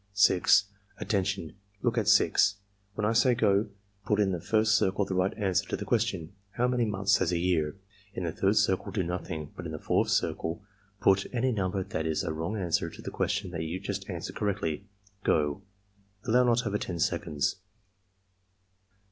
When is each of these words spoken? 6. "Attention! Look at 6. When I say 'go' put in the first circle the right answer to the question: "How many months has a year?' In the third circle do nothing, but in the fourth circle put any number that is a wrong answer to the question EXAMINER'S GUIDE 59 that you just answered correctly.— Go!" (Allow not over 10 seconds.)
6. 0.13 0.63
"Attention! 0.97 1.53
Look 1.83 1.95
at 1.95 2.07
6. 2.07 2.55
When 2.95 3.05
I 3.05 3.13
say 3.13 3.35
'go' 3.35 3.67
put 4.03 4.19
in 4.19 4.31
the 4.31 4.41
first 4.41 4.73
circle 4.73 5.05
the 5.05 5.13
right 5.13 5.31
answer 5.37 5.67
to 5.69 5.77
the 5.77 5.85
question: 5.85 6.33
"How 6.53 6.67
many 6.67 6.85
months 6.85 7.17
has 7.17 7.31
a 7.31 7.37
year?' 7.37 7.75
In 8.15 8.23
the 8.23 8.31
third 8.31 8.55
circle 8.55 8.91
do 8.91 9.03
nothing, 9.03 9.53
but 9.55 9.67
in 9.67 9.71
the 9.73 9.77
fourth 9.77 10.09
circle 10.09 10.63
put 11.01 11.27
any 11.31 11.51
number 11.51 11.83
that 11.83 12.07
is 12.07 12.23
a 12.23 12.33
wrong 12.33 12.57
answer 12.57 12.89
to 12.89 12.99
the 13.03 13.11
question 13.11 13.51
EXAMINER'S 13.53 13.67
GUIDE 13.67 13.77
59 13.79 13.79
that 13.79 13.83
you 13.83 13.93
just 13.93 14.09
answered 14.09 14.35
correctly.— 14.37 14.87
Go!" 15.23 15.61
(Allow 16.25 16.45
not 16.45 16.65
over 16.65 16.79
10 16.79 16.97
seconds.) 16.99 17.57